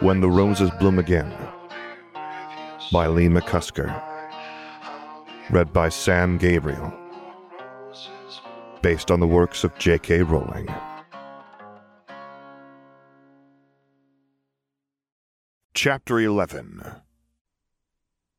[0.00, 1.32] When the Roses Bloom Again
[2.92, 4.02] by Lee McCusker.
[5.50, 6.92] Read by Sam Gabriel.
[8.82, 10.22] Based on the works of J.K.
[10.22, 10.68] Rowling.
[15.74, 16.82] Chapter 11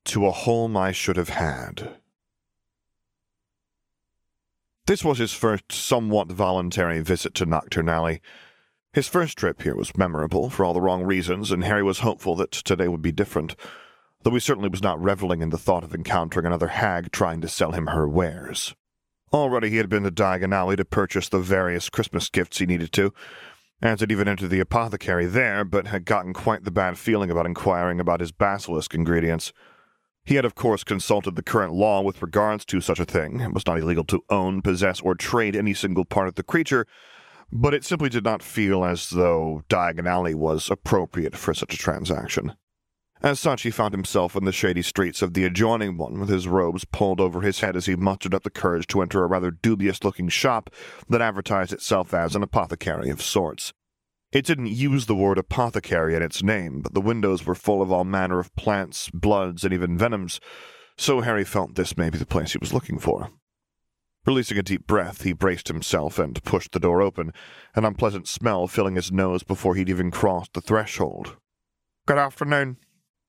[0.05, 1.97] To a Home I Should Have Had.
[4.85, 8.21] This was his first somewhat voluntary visit to Knockturn Alley.
[8.93, 12.35] His first trip here was memorable for all the wrong reasons, and Harry was hopeful
[12.35, 13.55] that today would be different,
[14.23, 17.47] though he certainly was not reveling in the thought of encountering another hag trying to
[17.47, 18.75] sell him her wares.
[19.31, 22.91] Already he had been to Diagon Alley to purchase the various Christmas gifts he needed
[22.91, 23.13] to,
[23.81, 27.45] and had even entered the apothecary there, but had gotten quite the bad feeling about
[27.45, 29.53] inquiring about his basilisk ingredients.
[30.25, 33.39] He had, of course, consulted the current law with regards to such a thing.
[33.39, 36.85] It was not illegal to own, possess, or trade any single part of the creature,
[37.51, 41.77] but it simply did not feel as though Diagon Alley was appropriate for such a
[41.77, 42.53] transaction.
[43.23, 46.47] As such, he found himself in the shady streets of the adjoining one, with his
[46.47, 49.51] robes pulled over his head as he mustered up the courage to enter a rather
[49.51, 50.71] dubious looking shop
[51.07, 53.73] that advertised itself as an apothecary of sorts.
[54.31, 57.91] It didn't use the word apothecary in its name, but the windows were full of
[57.91, 60.39] all manner of plants, bloods, and even venoms,
[60.97, 63.29] so Harry felt this may be the place he was looking for.
[64.25, 67.33] Releasing a deep breath, he braced himself and pushed the door open,
[67.73, 71.37] an unpleasant smell filling his nose before he'd even crossed the threshold.
[72.05, 72.77] Good afternoon.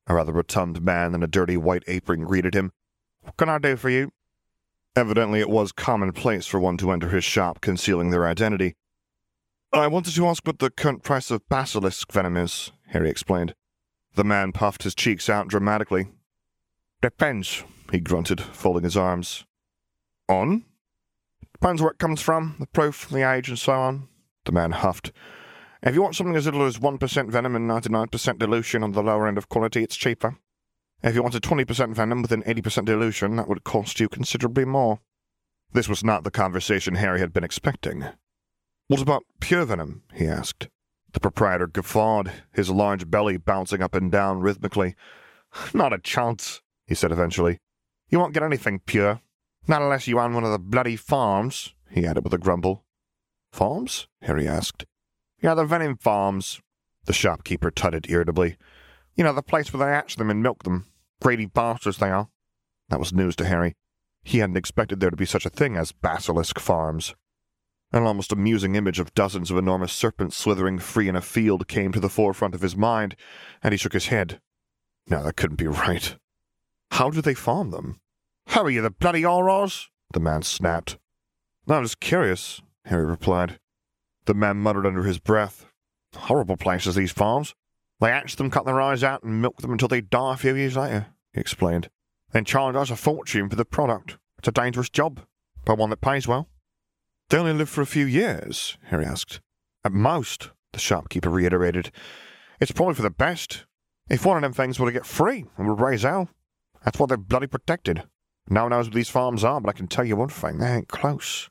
[0.07, 2.73] A rather rotund man in a dirty white apron greeted him.
[3.23, 4.13] What can I do for you?
[4.95, 8.75] Evidently, it was commonplace for one to enter his shop concealing their identity.
[9.73, 13.55] I wanted to ask what the current price of basilisk venom is, Harry explained.
[14.15, 16.09] The man puffed his cheeks out dramatically.
[17.01, 19.47] Depends, he grunted, folding his arms.
[20.29, 20.65] On?
[21.63, 24.09] Depends where it comes from, the proof, the age, and so on,
[24.47, 25.13] the man huffed.
[25.81, 29.29] If you want something as little as 1% venom and 99% dilution on the lower
[29.29, 30.39] end of quality, it's cheaper.
[31.05, 34.99] If you wanted 20% venom with an 80% dilution, that would cost you considerably more.
[35.73, 38.07] This was not the conversation Harry had been expecting.
[38.89, 40.03] What about pure venom?
[40.13, 40.67] he asked.
[41.13, 44.97] The proprietor guffawed, his large belly bouncing up and down rhythmically.
[45.73, 47.61] Not a chance, he said eventually.
[48.09, 49.21] You won't get anything pure.
[49.67, 52.85] Not unless you own one of the bloody farms, he added with a grumble.
[53.53, 54.09] Farms?
[54.23, 54.85] Harry asked.
[55.41, 56.61] Yeah, the venom farms,
[57.05, 58.57] the shopkeeper tutted irritably.
[59.15, 60.87] You know, the place where they hatch them and milk them.
[61.21, 62.29] Greedy bastards they are.
[62.89, 63.77] That was news to Harry.
[64.25, 67.15] He hadn't expected there to be such a thing as basilisk farms.
[67.93, 71.93] An almost amusing image of dozens of enormous serpents slithering free in a field came
[71.93, 73.17] to the forefront of his mind,
[73.63, 74.41] and he shook his head.
[75.09, 76.17] No, that couldn't be right.
[76.93, 78.01] How do they farm them?
[78.47, 79.87] How are you, the bloody Aurors?
[80.13, 80.99] The man snapped.
[81.69, 83.59] I'm just curious, Harry replied.
[84.27, 85.67] The man muttered under his breath.
[86.15, 87.55] Horrible places, these farms.
[88.01, 90.55] They hatch them, cut their eyes out, and milk them until they die a few
[90.55, 91.89] years later, he explained.
[92.33, 94.19] Then charge us a fortune for the product.
[94.39, 95.21] It's a dangerous job,
[95.65, 96.49] but one that pays well.
[97.29, 98.77] They only live for a few years?
[98.87, 99.41] Harry asked.
[99.85, 101.93] At most, the shopkeeper reiterated.
[102.61, 103.67] It's probably for the best.
[104.11, 106.29] If one of them things were to get free and would raise hell,
[106.85, 108.03] that's what they're bloody protected.
[108.49, 110.73] No one knows what these farms are, but I can tell you one thing, they
[110.73, 111.49] ain't close.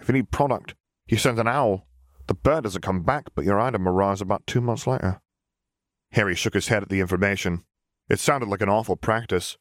[0.00, 0.74] If you need product,
[1.06, 1.86] you send an owl.
[2.26, 5.20] The bird doesn't come back, but your item arrives about two months later.
[6.12, 7.64] Harry shook his head at the information.
[8.08, 9.56] It sounded like an awful practice.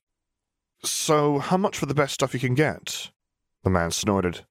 [0.83, 3.11] So, how much for the best stuff you can get?
[3.63, 4.45] The man snorted.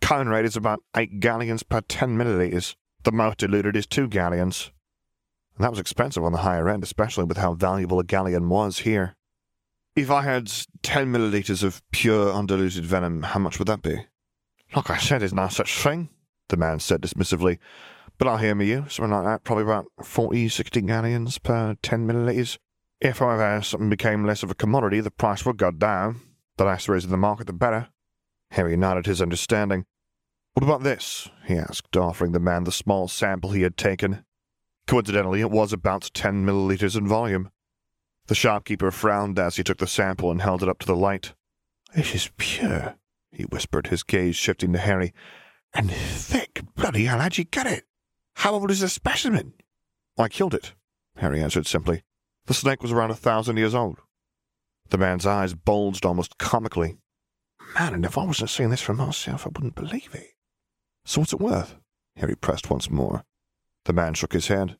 [0.00, 2.74] Cone rate is about eight galleons per ten milliliters.
[3.02, 4.70] The most diluted is two galleons.
[5.56, 8.80] And that was expensive on the higher end, especially with how valuable a galleon was
[8.80, 9.14] here.
[10.00, 10.50] If I had
[10.82, 14.06] ten milliliters of pure undiluted venom, how much would that be?
[14.74, 16.08] Like I said, there's no such thing,
[16.48, 17.58] the man said dismissively.
[18.16, 22.06] But I'll hear me you, something like that, probably about 40, 60 galleons per 10
[22.06, 22.56] milliliters.
[22.98, 26.22] If, however, something became less of a commodity, the price would go down.
[26.56, 27.88] The less there is in the market, the better.
[28.52, 29.84] Harry nodded his understanding.
[30.54, 31.28] What about this?
[31.44, 34.24] he asked, offering the man the small sample he had taken.
[34.86, 37.50] Coincidentally, it was about ten milliliters in volume.
[38.30, 41.34] The shopkeeper frowned as he took the sample and held it up to the light.
[41.96, 42.94] This is pure,
[43.32, 45.12] he whispered, his gaze shifting to Harry.
[45.74, 46.62] And thick.
[46.76, 47.86] Bloody hell, how'd you get it?
[48.36, 49.54] How old is the specimen?
[50.16, 50.74] I killed it,
[51.16, 52.04] Harry answered simply.
[52.46, 53.98] The snake was around a thousand years old.
[54.90, 56.98] The man's eyes bulged almost comically.
[57.74, 60.34] Man, and if I wasn't seeing this for myself, I wouldn't believe it.
[61.04, 61.74] So what's it worth?
[62.14, 63.24] Harry pressed once more.
[63.86, 64.76] The man shook his head.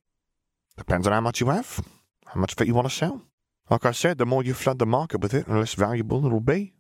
[0.77, 1.85] Depends on how much you have,
[2.27, 3.27] how much of it you want to sell.
[3.71, 6.41] Like I said, the more you flood the market with it, the less valuable it'll
[6.41, 6.75] be.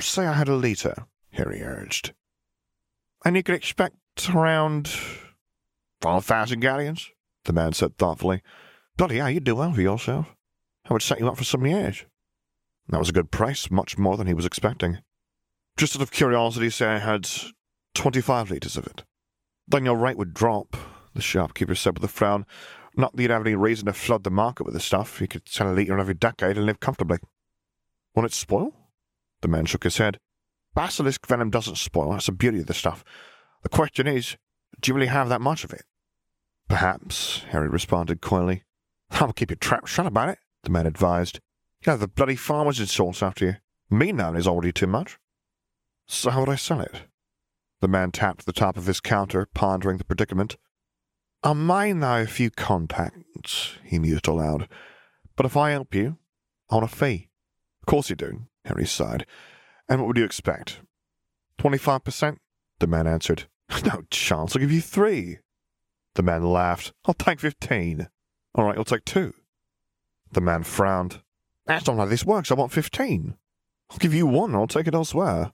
[0.00, 2.12] Say I had a litre, Harry urged.
[3.24, 3.96] And you could expect
[4.34, 4.90] around
[6.02, 7.10] five thousand galleons,
[7.44, 8.42] the man said thoughtfully.
[8.98, 10.26] Bloody hell, you'd do well for yourself.
[10.88, 12.04] I would set you up for some years.
[12.88, 14.98] That was a good price, much more than he was expecting.
[15.78, 17.28] Just out of curiosity, say I had
[17.94, 19.04] 25 litres of it.
[19.66, 20.76] Then your rate would drop,
[21.14, 22.44] the shopkeeper said with a frown.
[22.96, 25.20] Not that you'd have any reason to flood the market with the stuff.
[25.20, 27.18] You could sell a litre every decade and live comfortably.
[28.14, 28.72] Won't it spoil?
[29.40, 30.18] The man shook his head.
[30.74, 32.12] Basilisk venom doesn't spoil.
[32.12, 33.04] That's the beauty of the stuff.
[33.62, 34.36] The question is,
[34.80, 35.84] do you really have that much of it?
[36.68, 38.64] Perhaps, Harry responded coyly.
[39.10, 41.40] I'll keep your trap shut about it, the man advised.
[41.84, 43.56] You have the bloody farmers in source after you.
[43.90, 45.18] Me knowing is already too much.
[46.06, 47.02] So how would I sell it?
[47.80, 50.56] The man tapped the top of his counter, pondering the predicament.
[51.44, 54.66] I may now a few contacts, he mused aloud.
[55.36, 56.16] But if I help you,
[56.70, 57.28] I want a fee.
[57.82, 59.26] Of course you do, Harry sighed.
[59.86, 60.80] And what would you expect?
[61.58, 62.38] Twenty-five percent?
[62.80, 63.44] The man answered.
[63.84, 65.40] No chance, I'll give you three.
[66.14, 66.94] The man laughed.
[67.04, 68.08] I'll take fifteen.
[68.54, 69.34] All right, I'll take two.
[70.32, 71.20] The man frowned.
[71.66, 72.50] That's not how this works.
[72.50, 73.34] I want fifteen.
[73.90, 75.52] I'll give you one, I'll take it elsewhere.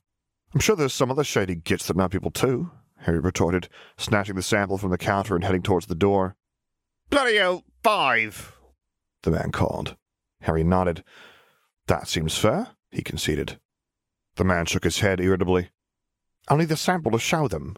[0.55, 2.71] I'm sure there's some other shady gits that know people too,
[3.01, 6.37] Harry retorted, snatching the sample from the counter and heading towards the door.
[7.09, 8.57] Bloody hell, five!
[9.23, 9.97] The man called.
[10.43, 11.05] Harry nodded.
[11.87, 13.59] That seems fair, he conceded.
[14.37, 15.71] The man shook his head irritably.
[16.49, 17.77] I'll need the sample to show them.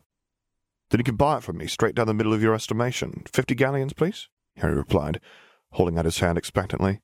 [0.91, 3.25] Then you can buy it from me straight down the middle of your estimation.
[3.33, 5.21] Fifty galleons, please, Harry replied,
[5.73, 7.01] holding out his hand expectantly.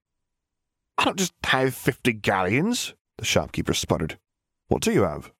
[0.98, 4.18] I don't just have fifty galleons, the shopkeeper sputtered.
[4.66, 5.32] What do you have?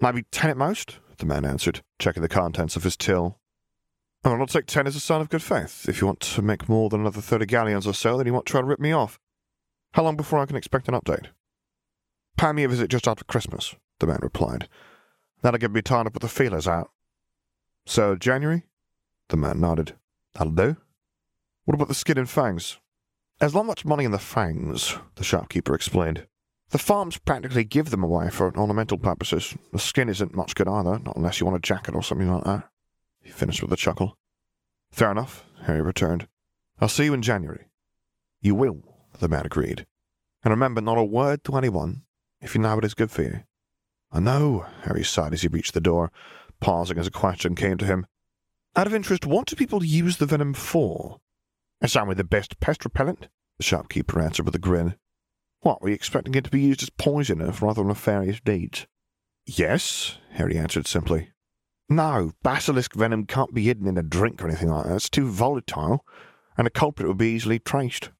[0.00, 3.38] Maybe ten at most, the man answered, checking the contents of his till.
[4.24, 5.88] Oh, I'll not take ten as a sign of good faith.
[5.88, 8.46] If you want to make more than another thirty galleons or so, then you won't
[8.46, 9.18] try to rip me off.
[9.92, 11.26] How long before I can expect an update?
[12.36, 14.68] Pay me a visit just after Christmas, the man replied.
[15.42, 16.90] That'll give me time to put the feelers out.
[17.86, 18.64] So, January?
[19.28, 19.94] The man nodded.
[20.34, 20.76] That'll do.
[21.64, 22.78] What about the skin and fangs?
[23.38, 26.26] There's not much money in the fangs, the shopkeeper explained.
[26.70, 29.54] The farms practically give them away for ornamental purposes.
[29.72, 32.44] The skin isn't much good either, not unless you want a jacket or something like
[32.44, 32.68] that.
[33.22, 34.16] He finished with a chuckle.
[34.90, 36.26] Fair enough, Harry returned.
[36.80, 37.66] I'll see you in January.
[38.40, 38.82] You will,
[39.18, 39.86] the man agreed.
[40.42, 42.02] And remember, not a word to anyone,
[42.40, 43.40] if you know what is good for you.
[44.12, 46.10] I know, Harry sighed as he reached the door,
[46.60, 48.06] pausing as a question came to him.
[48.74, 51.20] Out of interest, what do people use the venom for?
[51.80, 54.96] It's only the best pest repellent, the shopkeeper answered with a grin.
[55.60, 58.86] What, were you expecting it to be used as poison for other nefarious deeds?
[59.46, 61.30] Yes, Harry answered simply.
[61.88, 64.96] No, basilisk venom can't be hidden in a drink or anything like that.
[64.96, 66.04] It's too volatile,
[66.56, 68.10] and a culprit would be easily traced.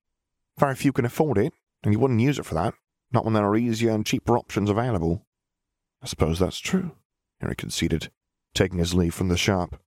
[0.59, 1.53] Very few can afford it,
[1.83, 2.75] and you wouldn't use it for that,
[3.13, 5.27] not when there are easier and cheaper options available.
[6.03, 6.93] I suppose that's true,
[7.41, 8.11] Harry conceded,
[8.55, 9.81] taking his leave from the shop.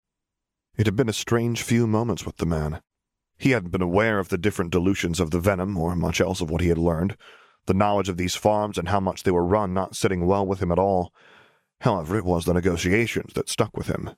[0.78, 2.82] It had been a strange few moments with the man.
[3.40, 6.52] He hadn't been aware of the different dilutions of the venom or much else of
[6.52, 7.16] what he had learned,
[7.68, 10.62] the knowledge of these farms and how much they were run not sitting well with
[10.62, 11.14] him at all.
[11.80, 14.12] However, it was the negotiations that stuck with him.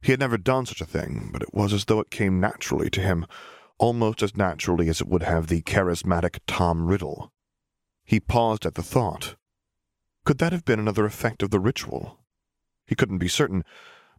[0.00, 2.88] He had never done such a thing, but it was as though it came naturally
[2.90, 3.26] to him,
[3.78, 7.32] almost as naturally as it would have the charismatic Tom Riddle.
[8.02, 9.36] He paused at the thought.
[10.24, 12.18] Could that have been another effect of the ritual?
[12.86, 13.62] He couldn't be certain,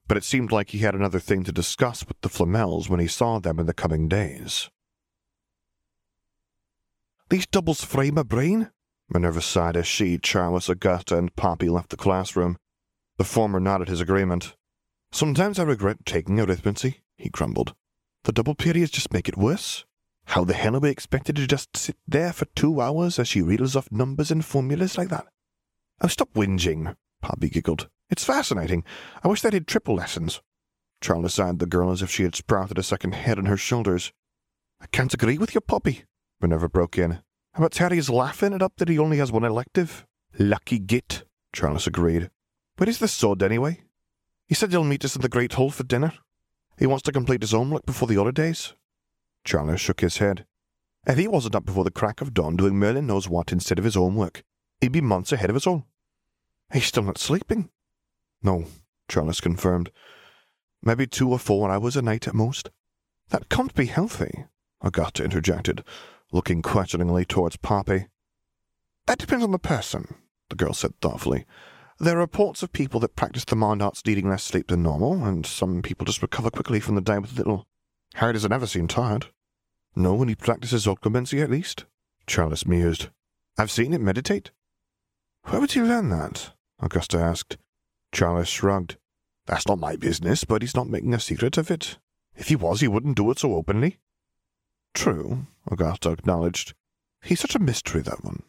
[0.08, 3.08] but it seemed like he had another thing to discuss with the Flamels when he
[3.08, 4.70] saw them in the coming days.
[7.30, 8.70] These doubles fray my brain,
[9.10, 12.58] Minerva sighed as she, Charles, Augusta, and Poppy left the classroom.
[13.18, 14.56] The former nodded his agreement.
[15.12, 17.74] Sometimes I regret taking arithmancy, he grumbled.
[18.24, 19.86] The double periods just make it worse.
[20.26, 23.42] How the hell are we expected to just sit there for two hours as she
[23.42, 25.28] reels off numbers and formulas like that?
[26.02, 27.90] Oh, stop whinging, Poppy giggled.
[28.10, 28.84] It's fascinating.
[29.24, 30.42] I wish they did triple lessons.
[31.02, 34.12] Charles eyed the girl as if she had sprouted a second head on her shoulders.
[34.82, 36.06] I can't agree with you, Poppy,
[36.42, 37.20] Minerva broke in.
[37.54, 40.06] How about Terry's laughing it up that he only has one elective?
[40.38, 42.30] Lucky git, Charles agreed.
[42.78, 43.82] Where is the sod, anyway?
[44.48, 46.14] He said he'll meet us in the Great Hall for dinner.
[46.78, 48.74] He wants to complete his homework before the holidays.
[49.44, 50.46] Charles shook his head.
[51.08, 53.86] If he wasn't up before the crack of dawn doing Merlin knows what instead of
[53.86, 54.44] his homework,
[54.82, 55.86] he'd be months ahead of us all.
[56.74, 57.70] He's still not sleeping.
[58.46, 58.66] No,
[59.10, 59.90] Charles confirmed.
[60.84, 62.70] Maybe two or four hours a night at most.
[63.30, 64.46] That can't be healthy,
[64.82, 65.84] Augusta interjected,
[66.32, 68.06] looking questioningly towards Poppy.
[69.08, 70.14] That depends on the person,
[70.50, 71.46] the girl said thoughtfully.
[71.98, 75.26] There are reports of people that practice the mind arts needing less sleep than normal,
[75.26, 77.66] and some people just recover quickly from the day with little.
[78.14, 79.26] Harry doesn't ever seem tired.
[79.96, 81.86] No, when he practices occlumency at least,
[82.28, 83.08] Charles mused.
[83.58, 84.52] I've seen him meditate.
[85.46, 86.52] Where would you learn that?
[86.80, 87.58] Augusta asked.
[88.16, 88.96] Charles shrugged.
[89.46, 91.98] That's not my business, but he's not making a secret of it.
[92.34, 94.00] If he was, he wouldn't do it so openly.
[94.94, 96.74] True, Augusta acknowledged.
[97.22, 98.44] He's such a mystery, that one.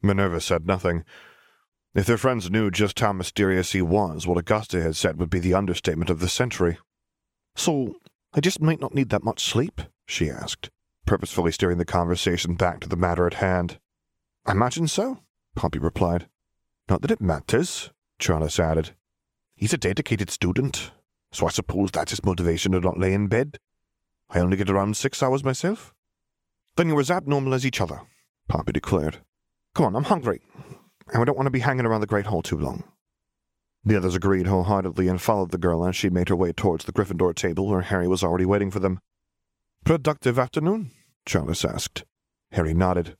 [0.00, 1.04] Minerva said nothing.
[1.94, 5.40] If their friends knew just how mysterious he was, what Augusta had said would be
[5.40, 6.78] the understatement of the century.
[7.56, 7.96] So,
[8.32, 9.82] I just might not need that much sleep?
[10.06, 10.70] she asked,
[11.04, 13.78] purposefully steering the conversation back to the matter at hand.
[14.46, 15.18] I imagine so,
[15.54, 16.28] Poppy replied.
[16.88, 18.90] Not that it matters, Charles added.
[19.56, 20.92] He's a dedicated student,
[21.32, 23.58] so I suppose that's his motivation to not lay in bed.
[24.28, 25.92] I only get around six hours myself.
[26.76, 28.02] Then you're as abnormal as each other,
[28.48, 29.18] Poppy declared.
[29.74, 30.40] Come on, I'm hungry,
[31.10, 32.84] and we don't want to be hanging around the Great Hall too long.
[33.84, 36.92] The others agreed wholeheartedly and followed the girl as she made her way towards the
[36.92, 39.00] Gryffindor table where Harry was already waiting for them.
[39.84, 40.90] Productive afternoon?
[41.24, 42.04] Charles asked.
[42.52, 43.16] Harry nodded.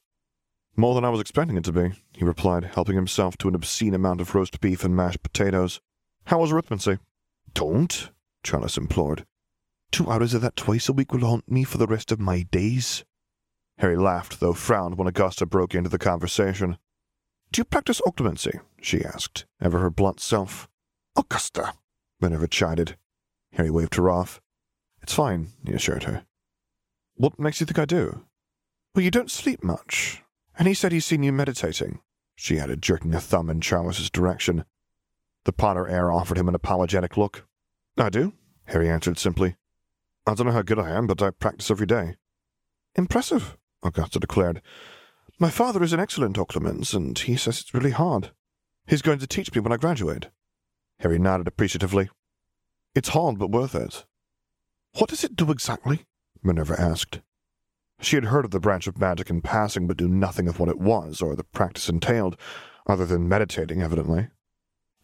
[0.80, 3.92] More than I was expecting it to be, he replied, helping himself to an obscene
[3.92, 5.78] amount of roast beef and mashed potatoes.
[6.24, 6.98] How was arithmancy?
[7.52, 8.10] Don't,
[8.42, 9.26] Charles implored.
[9.92, 12.44] Two hours of that twice a week will haunt me for the rest of my
[12.50, 13.04] days.
[13.76, 16.78] Harry laughed, though frowned when Augusta broke into the conversation.
[17.52, 18.58] Do you practice occlumency?
[18.80, 20.66] she asked, ever her blunt self.
[21.14, 21.74] Augusta,
[22.22, 22.96] Minerva chided.
[23.52, 24.40] Harry waved her off.
[25.02, 26.24] It's fine, he assured her.
[27.16, 28.24] What makes you think I do?
[28.94, 30.22] Well, you don't sleep much.
[30.58, 32.00] And he said he's seen you meditating,
[32.36, 34.64] she added, jerking a thumb in Charles's direction.
[35.44, 37.46] The Potter heir offered him an apologetic look.
[37.96, 38.34] I do,
[38.66, 39.56] Harry answered simply.
[40.26, 42.16] I don't know how good I am, but I practice every day.
[42.94, 44.60] Impressive, Augusta declared.
[45.38, 48.32] My father is an excellent occlumens, and he says it's really hard.
[48.86, 50.28] He's going to teach me when I graduate.
[50.98, 52.10] Harry nodded appreciatively.
[52.94, 54.04] It's hard, but worth it.
[54.98, 56.04] What does it do exactly?
[56.42, 57.20] Minerva asked.
[58.00, 60.70] She had heard of the branch of magic in passing, but knew nothing of what
[60.70, 62.36] it was or the practice entailed,
[62.86, 64.28] other than meditating, evidently.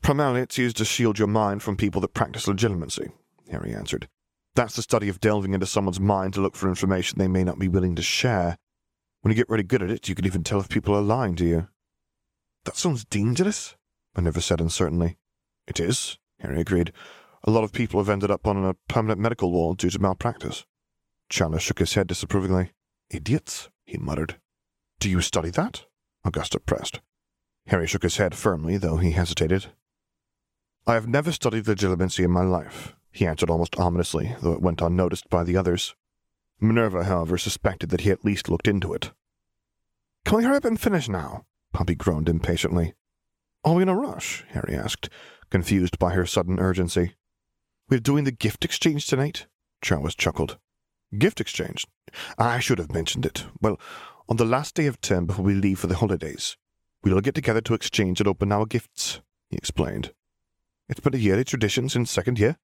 [0.03, 3.13] Primarily, it's used to shield your mind from people that practice legilimency,
[3.51, 4.09] Harry answered.
[4.55, 7.59] That's the study of delving into someone's mind to look for information they may not
[7.59, 8.57] be willing to share.
[9.21, 11.37] When you get really good at it, you can even tell if people are lying
[11.37, 11.69] to you.
[12.65, 13.77] That sounds dangerous,
[14.17, 15.19] Minerva said uncertainly.
[15.67, 16.93] It is, Harry agreed.
[17.45, 20.65] A lot of people have ended up on a permanent medical ward due to malpractice.
[21.29, 22.73] Chandler shook his head disapprovingly.
[23.11, 24.41] Idiots, he muttered.
[24.99, 25.85] Do you study that?
[26.25, 27.01] Augusta pressed.
[27.69, 29.67] Harry shook his head firmly, though he hesitated.
[30.87, 34.81] I have never studied legilimency in my life, he answered almost ominously, though it went
[34.81, 35.95] unnoticed by the others.
[36.61, 39.13] Minerva, however, suspected that he at least looked into it.
[40.25, 41.47] Can we hurry up and finish now?
[41.73, 42.95] Poppy groaned impatiently.
[43.65, 44.45] Are we in a rush?
[44.51, 45.09] Harry asked,
[45.51, 47.15] confused by her sudden urgency.
[47.89, 49.47] We're doing the gift exchange tonight?
[49.83, 50.59] Charles chuckled.
[51.17, 51.87] Gift exchange?
[52.39, 53.47] I should have mentioned it.
[53.61, 53.81] Well,
[54.29, 56.57] on the last day of term before we leave for the holidays,
[57.03, 60.13] we'll all get together to exchange and open our gifts, he explained.
[60.89, 62.59] It's been a yearly tradition since second year.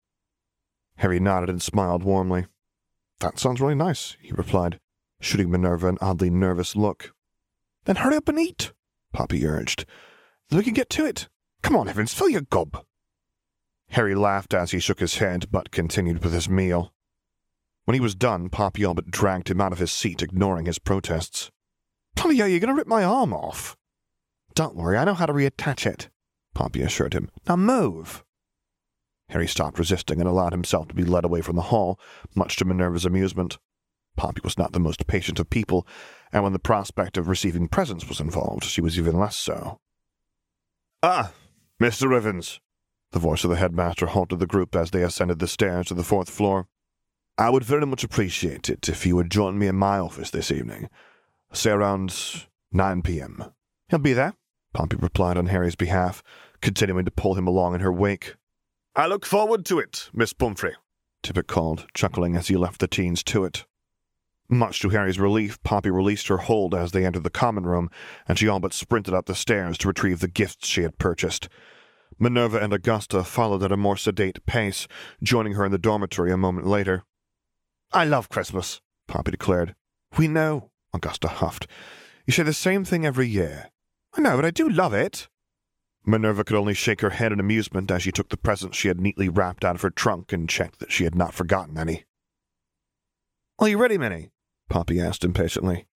[0.96, 2.46] Harry nodded and smiled warmly.
[3.20, 4.80] That sounds really nice, he replied,
[5.20, 7.14] shooting Minerva an oddly nervous look.
[7.84, 8.72] Then hurry up and eat,
[9.12, 9.84] Poppy urged.
[10.48, 11.28] Then we can get to it.
[11.62, 12.84] Come on, Evans, fill your gob.
[13.90, 16.92] Harry laughed as he shook his head, but continued with his meal.
[17.84, 21.50] When he was done, but dragged him out of his seat, ignoring his protests.
[22.14, 23.76] Talia, you're going to rip my arm off.
[24.54, 26.08] Don't worry, I know how to reattach it,
[26.54, 27.30] Poppy assured him.
[27.48, 28.24] Now move.
[29.30, 31.98] Harry stopped resisting and allowed himself to be led away from the hall,
[32.34, 33.58] much to Minerva's amusement.
[34.16, 35.86] Poppy was not the most patient of people,
[36.32, 39.78] and when the prospect of receiving presents was involved, she was even less so.
[41.02, 41.32] Ah,
[41.80, 42.08] Mr.
[42.08, 42.60] Rivens,
[43.12, 46.04] the voice of the headmaster halted the group as they ascended the stairs to the
[46.04, 46.68] fourth floor.
[47.38, 50.50] I would very much appreciate it if you would join me in my office this
[50.50, 50.88] evening,
[51.52, 53.52] say around 9 p.m.
[53.88, 54.34] He'll be there,
[54.74, 56.22] Poppy replied on Harry's behalf,
[56.60, 58.36] continuing to pull him along in her wake.
[58.94, 60.74] I look forward to it, Miss Pomfrey,
[61.22, 63.64] Dippet called, chuckling as he left the teens to it.
[64.48, 67.90] Much to Harry's relief, Poppy released her hold as they entered the common room,
[68.28, 71.48] and she all but sprinted up the stairs to retrieve the gifts she had purchased.
[72.18, 74.86] Minerva and Augusta followed at a more sedate pace,
[75.22, 77.04] joining her in the dormitory a moment later.
[77.94, 79.74] I love Christmas, Poppy declared.
[80.16, 81.66] We know, Augusta huffed.
[82.26, 83.70] You say the same thing every year.
[84.14, 85.28] I know, but I do love it.
[86.04, 89.00] Minerva could only shake her head in amusement as she took the presents she had
[89.00, 92.04] neatly wrapped out of her trunk and checked that she had not forgotten any.
[93.58, 94.30] Are you ready, Minnie?
[94.68, 95.86] Poppy asked impatiently.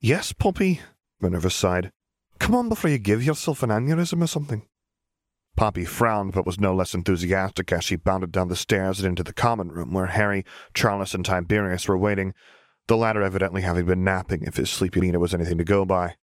[0.00, 0.80] Yes, Poppy,
[1.20, 1.92] Minerva sighed.
[2.38, 4.67] Come on before you give yourself an aneurysm or something.
[5.58, 9.24] Poppy frowned, but was no less enthusiastic as she bounded down the stairs and into
[9.24, 12.32] the common room where Harry, Charles, and Tiberius were waiting,
[12.86, 16.14] the latter evidently having been napping if his sleepy Nina was anything to go by.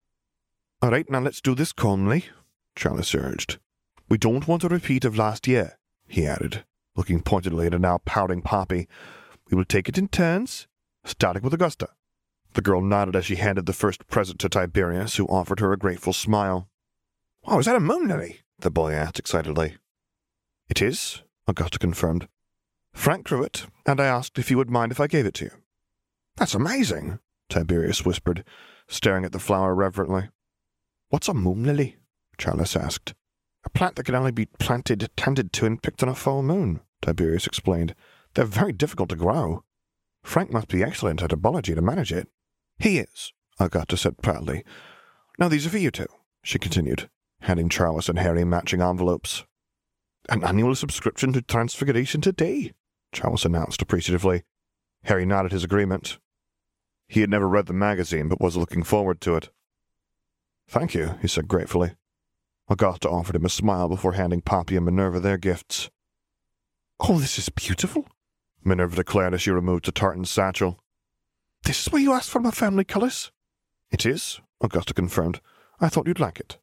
[0.82, 2.27] All right, now let's do this calmly,
[2.77, 3.58] Charles urged.
[4.08, 6.63] We don't want a repeat of last year, he added,
[6.96, 8.88] looking pointedly at a now pouting Poppy.
[9.51, 10.65] We will take it in turns,
[11.04, 11.89] starting with Augusta.
[12.54, 15.77] The girl nodded as she handed the first present to Tiberius, who offered her a
[15.77, 16.70] grateful smile.
[17.44, 18.45] Oh, is that a moon lily?
[18.60, 19.78] The boy asked excitedly.
[20.70, 22.28] It is, Augusta confirmed.
[22.94, 25.46] Frank drew it, and I asked if you would mind if I gave it to
[25.46, 25.52] you.
[26.38, 27.20] That's amazing,
[27.50, 28.44] Tiberius whispered,
[28.88, 30.30] staring at the flower reverently.
[31.10, 31.98] What's a moon lily?
[32.38, 33.14] Charles asked.
[33.64, 36.82] A plant that can only be planted, tended to, and picked on a full moon,
[37.02, 37.96] Tiberius explained.
[38.34, 39.64] They're very difficult to grow.
[40.24, 42.28] Frank must be excellent at herbology to manage it.
[42.80, 44.64] He is, Augusta said proudly.
[45.40, 46.08] Now these are for you two,
[46.44, 47.10] she continued,
[47.46, 49.46] handing Charles and Harry matching envelopes.
[50.30, 52.74] An annual subscription to Transfiguration today,
[53.12, 54.44] Charles announced appreciatively.
[55.04, 56.18] Harry nodded his agreement.
[57.08, 59.50] He had never read the magazine, but was looking forward to it.
[60.68, 61.92] Thank you, he said gratefully.
[62.68, 65.92] Augusta offered him a smile before handing Poppy and Minerva their gifts.
[67.00, 68.08] Oh, this is beautiful,
[68.64, 70.80] Minerva declared as she removed the tartan satchel.
[71.64, 73.32] This is where you asked for my family colours?
[73.92, 75.42] It is, Augusta confirmed.
[75.80, 76.58] I thought you'd like it.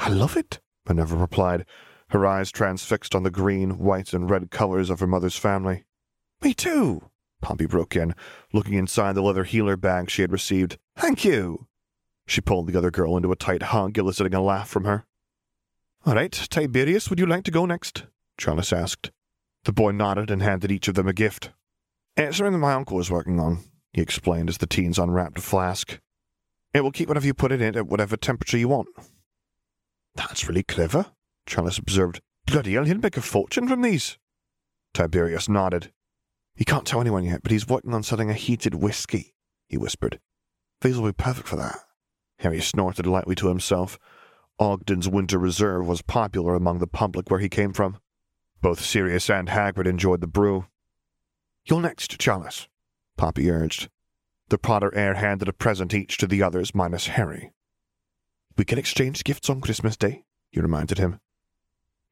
[0.00, 1.66] I love it, Minerva replied,
[2.08, 5.84] her eyes transfixed on the green, white, and red colours of her mother's family.
[6.42, 7.10] Me too,
[7.42, 8.14] Poppy broke in,
[8.50, 10.78] looking inside the leather healer bag she had received.
[10.96, 11.66] Thank you.
[12.26, 15.04] She pulled the other girl into a tight hug, eliciting a laugh from her.
[16.06, 18.04] All right, Tiberius, would you like to go next?
[18.38, 19.10] Charles asked.
[19.64, 21.50] The boy nodded and handed each of them a gift.
[22.16, 25.42] It's something that my uncle is working on, he explained as the teens unwrapped a
[25.42, 26.00] flask.
[26.72, 28.88] It will keep whatever you put in it at whatever temperature you want.
[30.14, 31.06] That's really clever,
[31.46, 32.20] Charles observed.
[32.46, 34.18] Bloody hell, he'll make a fortune from these.
[34.92, 35.92] Tiberius nodded.
[36.54, 39.34] He can't tell anyone yet, but he's working on selling a heated whiskey,
[39.68, 40.20] he whispered.
[40.80, 41.78] These will be perfect for that.
[42.40, 43.98] Harry snorted lightly to himself.
[44.58, 47.98] Ogden's Winter Reserve was popular among the public where he came from.
[48.60, 50.66] Both Sirius and Hagrid enjoyed the brew.
[51.64, 52.68] You're next, Charles,
[53.16, 53.88] Poppy urged.
[54.48, 57.52] The Potter heir handed a present each to the others, minus Harry.
[58.56, 61.20] We can exchange gifts on Christmas Day, he reminded him.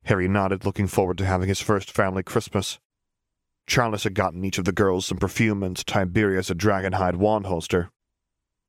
[0.04, 2.78] Harry nodded, looking forward to having his first family Christmas.
[3.66, 7.90] Charles had gotten each of the girls some perfume and Tiberius a dragonhide wand holster.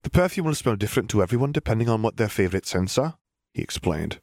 [0.03, 3.17] The perfume will smell different to everyone depending on what their favorite scents are,
[3.53, 4.19] he explained.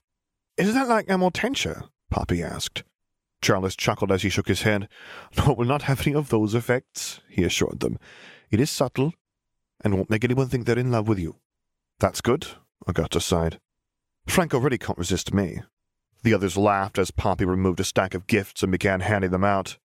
[0.57, 1.89] Isn't that like Amortentia?
[2.11, 2.83] Poppy asked.
[3.43, 4.89] Charles chuckled as he shook his head.
[5.37, 7.99] No, it will not have any of those effects, he assured them.
[8.51, 9.13] It is subtle,
[9.83, 11.37] and won't make anyone think they're in love with you.
[11.99, 12.47] That's good,
[12.87, 13.61] Augusta sighed.
[14.27, 15.61] Frank already can't resist me.
[16.23, 19.79] The others laughed as Poppy removed a stack of gifts and began handing them out.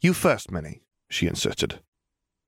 [0.00, 1.80] You first, Minnie, she insisted.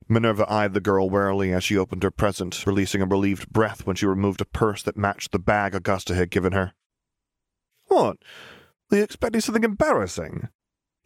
[0.08, 3.96] Minerva eyed the girl warily as she opened her present, releasing a relieved breath when
[3.96, 6.74] she removed a purse that matched the bag Augusta had given her.
[7.86, 8.18] What?
[8.90, 10.48] Were you expecting something embarrassing?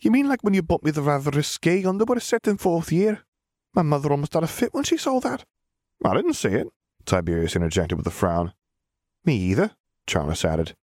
[0.00, 3.20] You mean like when you bought me the rather risque underwear set in fourth year?
[3.74, 5.44] My mother almost had a fit when she saw that.
[6.04, 6.66] I didn't see it,
[7.04, 8.52] Tiberius interjected with a frown.
[9.24, 9.72] Me either,
[10.06, 10.74] Charles added.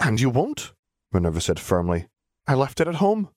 [0.00, 0.72] And you won't,
[1.12, 2.08] Minerva said firmly.
[2.46, 3.30] I left it at home.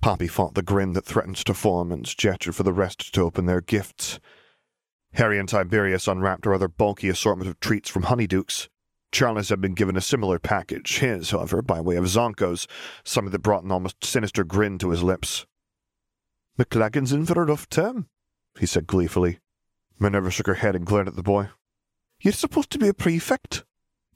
[0.00, 3.46] Poppy fought the grin that threatened to form and gestured for the rest to open
[3.46, 4.20] their gifts.
[5.14, 8.68] Harry and Tiberius unwrapped a rather bulky assortment of treats from Honeydukes.
[9.12, 12.66] Charles had been given a similar package, his, however, by way of Zonko's,
[13.04, 15.46] something that brought an almost sinister grin to his lips.
[16.58, 18.08] McLaggen's in for a rough term,
[18.58, 19.38] he said gleefully.
[19.98, 21.48] Minerva shook her head and glared at the boy.
[22.20, 23.64] You're supposed to be a prefect.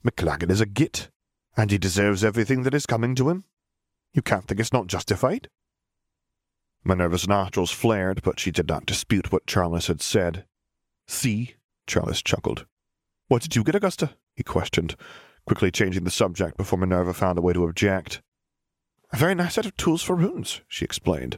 [0.05, 1.09] McLaggen is a git,
[1.55, 3.43] and he deserves everything that is coming to him.
[4.13, 5.49] You can't think it's not justified?
[6.83, 10.45] Minerva's nostrils flared, but she did not dispute what Charles had said.
[11.07, 11.55] See?
[11.85, 12.65] Charles chuckled.
[13.27, 14.15] What did you get, Augusta?
[14.35, 14.95] he questioned,
[15.45, 18.21] quickly changing the subject before Minerva found a way to object.
[19.11, 21.37] A very nice set of tools for runes, she explained,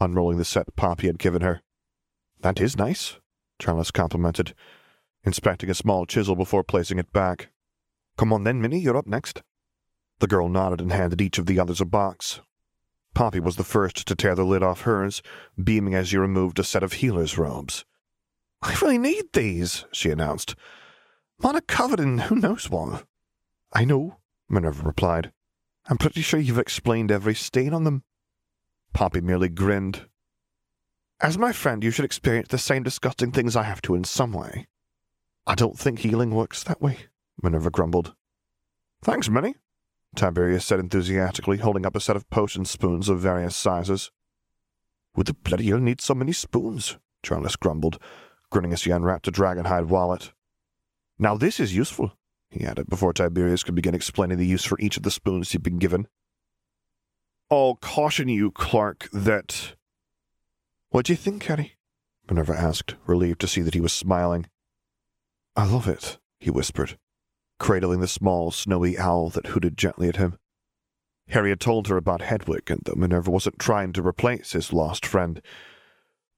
[0.00, 1.62] unrolling the set Poppy had given her.
[2.40, 3.19] That is nice,
[3.60, 4.54] Charles complimented,
[5.22, 7.50] inspecting a small chisel before placing it back.
[8.16, 9.42] Come on then, Minnie, you're up next.
[10.18, 12.40] The girl nodded and handed each of the others a box.
[13.14, 15.22] Poppy was the first to tear the lid off hers,
[15.62, 17.84] beaming as she removed a set of healer's robes.
[18.62, 20.54] I really need these, she announced.
[21.42, 23.04] Are covered in who knows what.
[23.72, 24.18] I know,
[24.48, 25.32] Minerva replied.
[25.88, 28.04] I'm pretty sure you've explained every stain on them.
[28.92, 30.06] Poppy merely grinned.
[31.22, 34.32] As my friend, you should experience the same disgusting things I have to in some
[34.32, 34.68] way.
[35.46, 36.98] I don't think healing works that way,
[37.42, 38.14] Minerva grumbled.
[39.02, 39.56] Thanks, Minnie,
[40.16, 44.10] Tiberius said enthusiastically, holding up a set of potion spoons of various sizes.
[45.14, 46.96] Would the bloody hell need so many spoons?
[47.22, 47.98] Charles grumbled,
[48.50, 50.32] grinning as he unwrapped a dragonhide wallet.
[51.18, 52.12] Now this is useful,
[52.50, 55.62] he added, before Tiberius could begin explaining the use for each of the spoons he'd
[55.62, 56.08] been given.
[57.50, 59.74] I'll caution you, Clark, that...
[60.90, 61.76] What do you think, Harry?
[62.28, 64.46] Minerva asked, relieved to see that he was smiling.
[65.54, 66.98] I love it, he whispered,
[67.58, 70.38] cradling the small, snowy owl that hooted gently at him.
[71.28, 75.06] Harry had told her about Hedwig, and though Minerva wasn't trying to replace his lost
[75.06, 75.40] friend,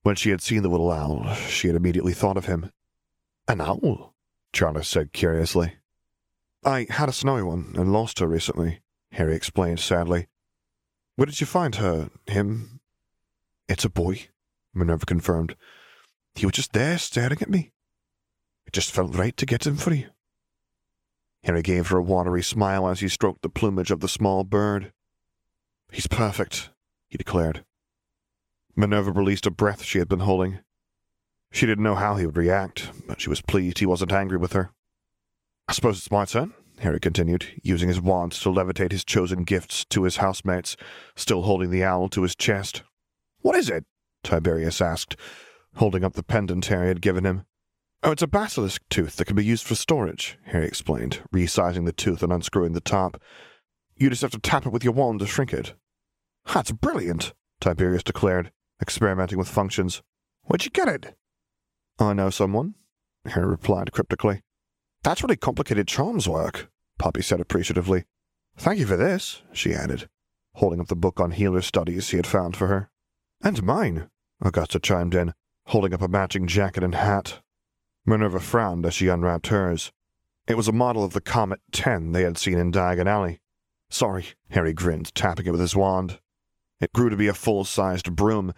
[0.02, 2.70] when she had seen the little owl, she had immediately thought of him.
[3.48, 4.14] An owl?
[4.52, 5.76] Charles said curiously.
[6.62, 8.80] I had a snowy one and lost her recently,
[9.12, 10.26] Harry explained sadly.
[11.16, 12.10] Where did you find her?
[12.26, 12.80] Him?
[13.68, 14.28] It's a boy,
[14.74, 15.56] Minerva confirmed.
[16.34, 17.72] He was just there staring at me.
[18.66, 20.06] It just felt right to get him you.
[21.44, 24.92] Harry gave her a watery smile as he stroked the plumage of the small bird.
[25.90, 26.70] He's perfect,
[27.08, 27.64] he declared.
[28.76, 30.60] Minerva released a breath she had been holding.
[31.50, 34.54] She didn't know how he would react, but she was pleased he wasn't angry with
[34.54, 34.70] her.
[35.68, 39.84] I suppose it's my turn, Harry continued, using his wand to levitate his chosen gifts
[39.86, 40.76] to his housemates,
[41.14, 42.82] still holding the owl to his chest.
[43.42, 43.84] What is it?
[44.22, 45.16] Tiberius asked,
[45.76, 47.44] holding up the pendant Harry had given him.
[48.02, 51.92] Oh, it's a basilisk tooth that can be used for storage, Harry explained, resizing the
[51.92, 53.20] tooth and unscrewing the top.
[53.96, 55.74] You just have to tap it with your wand to shrink it.
[56.52, 60.02] That's brilliant, Tiberius declared, experimenting with functions.
[60.42, 61.14] Where'd you get it?
[61.98, 62.74] I know someone,
[63.26, 64.42] Harry replied cryptically.
[65.04, 68.04] That's really complicated charms work, Poppy said appreciatively.
[68.56, 70.08] Thank you for this, she added,
[70.54, 72.90] holding up the book on healer studies he had found for her.
[73.42, 74.08] And mine,
[74.40, 75.34] Augusta chimed in,
[75.66, 77.40] holding up a matching jacket and hat.
[78.06, 79.92] Minerva frowned as she unwrapped hers.
[80.46, 83.40] It was a model of the Comet 10 they had seen in Diagon Alley.
[83.90, 86.18] Sorry, Harry grinned, tapping it with his wand.
[86.80, 88.52] It grew to be a full-sized broom,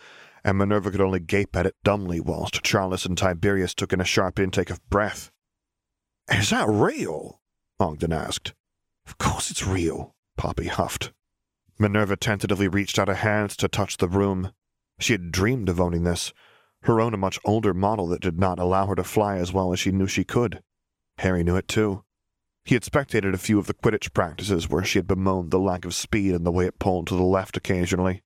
[0.45, 4.05] and Minerva could only gape at it dumbly whilst Charles and Tiberius took in a
[4.05, 5.31] sharp intake of breath.
[6.31, 7.41] Is that real?
[7.81, 8.55] Ogden asked.
[9.07, 11.13] Of course it's real, Poppy huffed.
[11.79, 14.53] Minerva tentatively reached out a hand to touch the broom.
[14.99, 16.33] She had dreamed of owning this,
[16.83, 19.73] her own a much older model that did not allow her to fly as well
[19.73, 20.63] as she knew she could.
[21.19, 22.05] Harry knew it too.
[22.65, 25.85] He had spectated a few of the Quidditch practices where she had bemoaned the lack
[25.85, 28.23] of speed and the way it pulled to the left occasionally.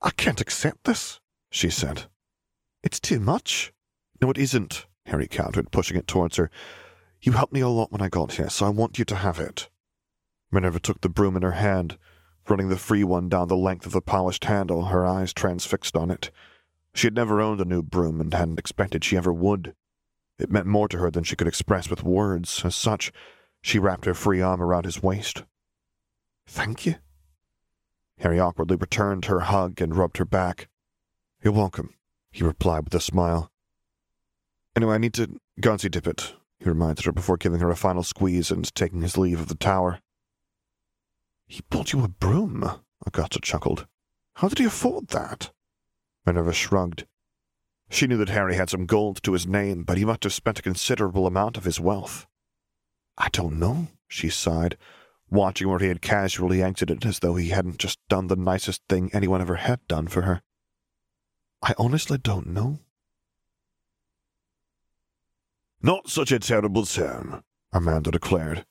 [0.00, 2.04] I can't accept this, she said.
[2.82, 3.72] It's too much.
[4.20, 6.50] No, it isn't, Harry countered, pushing it towards her.
[7.20, 9.40] You helped me a lot when I got here, so I want you to have
[9.40, 9.68] it.
[10.52, 11.98] Minerva took the broom in her hand,
[12.48, 16.10] running the free one down the length of the polished handle, her eyes transfixed on
[16.10, 16.30] it.
[16.94, 19.74] She had never owned a new broom and hadn't expected she ever would.
[20.38, 22.62] It meant more to her than she could express with words.
[22.64, 23.12] As such,
[23.62, 25.44] she wrapped her free arm around his waist.
[26.46, 26.96] Thank you.
[28.18, 30.68] Harry awkwardly returned her hug and rubbed her back.
[31.42, 31.94] You're welcome,
[32.30, 33.50] he replied with a smile.
[34.76, 35.88] Anyway, I need to go and see
[36.58, 39.54] he reminded her before giving her a final squeeze and taking his leave of the
[39.54, 40.00] tower.
[41.46, 42.68] He bought you a broom,
[43.06, 43.86] Augusta chuckled.
[44.36, 45.52] How did he afford that?
[46.26, 47.06] Minerva shrugged.
[47.90, 50.58] She knew that Harry had some gold to his name, but he must have spent
[50.58, 52.26] a considerable amount of his wealth.
[53.16, 54.76] I don't know, she sighed,
[55.30, 59.10] watching where he had casually exited as though he hadn't just done the nicest thing
[59.12, 60.42] anyone ever had done for her.
[61.62, 62.80] I honestly don't know.
[65.80, 68.64] Not such a terrible term, Armando declared.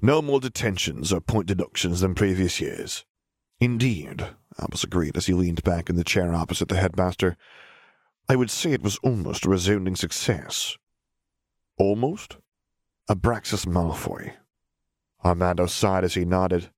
[0.00, 3.04] No more detentions or point deductions than previous years.
[3.60, 4.26] Indeed,
[4.58, 7.36] Albus agreed as he leaned back in the chair opposite the headmaster.
[8.28, 10.76] I would say it was almost a resounding success.
[11.78, 12.36] Almost?
[13.08, 14.34] Abraxas Malfoy.
[15.24, 16.70] Armando sighed as he nodded.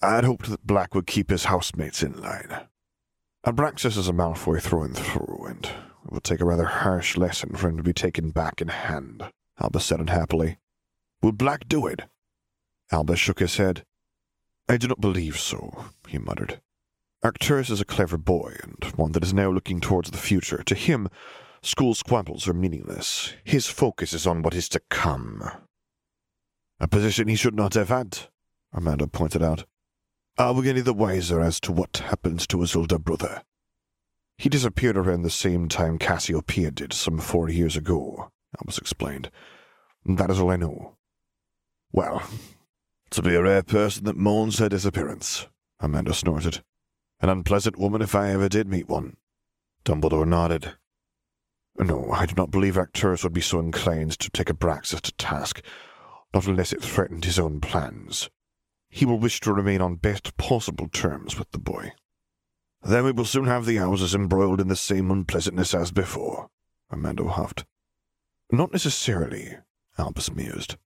[0.00, 2.68] I'd hoped that Black would keep his housemates in line.
[3.46, 7.54] Abraxas is a Malfoy through and through, and it would take a rather harsh lesson
[7.54, 9.24] for him to be taken back in hand,
[9.60, 10.58] Albus said unhappily.
[11.22, 12.02] Will Black do it?
[12.90, 13.84] Albus shook his head.
[14.68, 16.60] I do not believe so, he muttered.
[17.22, 20.62] Arcturus is a clever boy, and one that is now looking towards the future.
[20.62, 21.08] To him,
[21.62, 23.34] school squabbles are meaningless.
[23.44, 25.42] His focus is on what is to come.
[26.80, 28.18] A position he should not have had,
[28.72, 29.64] Armando pointed out.
[30.38, 33.42] Are we any the wiser as to what happened to his older brother?
[34.36, 39.32] He disappeared around the same time Cassiopeia did some four years ago, Albus explained.
[40.06, 40.96] That is all I know.
[41.90, 42.22] Well,
[43.10, 45.46] to be a rare person that mourns her disappearance,
[45.82, 46.62] Armando snorted.
[47.20, 49.16] An unpleasant woman if I ever did meet one.
[49.84, 50.74] Dumbledore nodded.
[51.78, 55.62] No, I do not believe Arcturus would be so inclined to take Abraxas to task,
[56.34, 58.30] not unless it threatened his own plans.
[58.90, 61.92] He will wish to remain on best possible terms with the boy.
[62.82, 66.48] Then we will soon have the houses embroiled in the same unpleasantness as before,
[66.90, 67.64] Armando huffed.
[68.50, 69.56] Not necessarily,
[69.98, 70.76] Albus mused.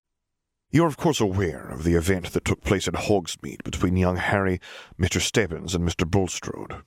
[0.75, 4.17] You are of course aware of the event that took place at Hogsmeade between young
[4.17, 4.59] Harry,
[4.99, 5.21] Mr.
[5.21, 6.11] Stebbins, and Mr.
[6.11, 6.83] Bulstrode.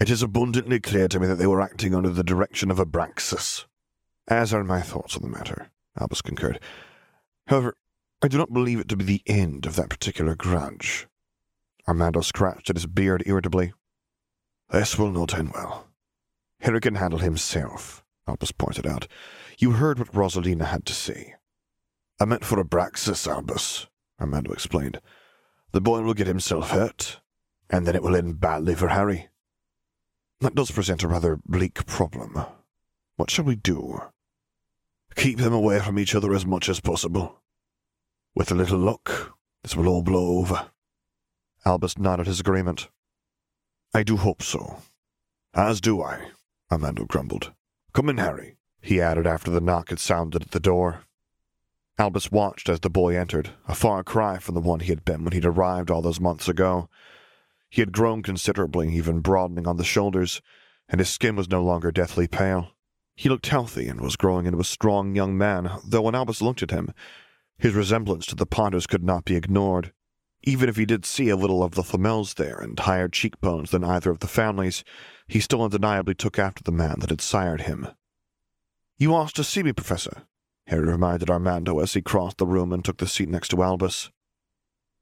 [0.00, 3.66] It is abundantly clear to me that they were acting under the direction of Abraxas.
[4.28, 5.68] As are my thoughts on the matter,
[6.00, 6.58] Albus concurred.
[7.48, 7.76] However,
[8.22, 11.06] I do not believe it to be the end of that particular grudge.
[11.86, 13.74] Armando scratched at his beard irritably.
[14.70, 15.88] This will not end well.
[16.60, 19.06] Harry can handle himself, Albus pointed out.
[19.58, 21.34] You heard what Rosalina had to say.
[22.20, 23.86] I meant for Abraxas, Albus,
[24.20, 25.00] Armando explained.
[25.72, 27.20] The boy will get himself hurt,
[27.70, 29.28] and then it will end badly for Harry.
[30.40, 32.40] That does present a rather bleak problem.
[33.16, 34.00] What shall we do?
[35.16, 37.40] Keep them away from each other as much as possible.
[38.34, 40.70] With a little luck, this will all blow over.
[41.64, 42.88] Albus nodded his agreement.
[43.94, 44.78] I do hope so.
[45.54, 46.30] As do I,
[46.70, 47.52] Armando grumbled.
[47.92, 51.00] Come in, Harry, he added after the knock had sounded at the door.
[52.00, 55.24] Albus watched as the boy entered, a far cry from the one he had been
[55.24, 56.88] when he'd arrived all those months ago.
[57.68, 60.40] He had grown considerably, even broadening on the shoulders,
[60.88, 62.70] and his skin was no longer deathly pale.
[63.16, 66.62] He looked healthy and was growing into a strong young man, though when Albus looked
[66.62, 66.92] at him,
[67.58, 69.92] his resemblance to the Potters could not be ignored.
[70.44, 73.82] Even if he did see a little of the Flamels there and higher cheekbones than
[73.82, 74.84] either of the families,
[75.26, 77.88] he still undeniably took after the man that had sired him.
[78.98, 80.27] You asked to see me, Professor,
[80.68, 84.10] Harry reminded Armando as he crossed the room and took the seat next to Albus.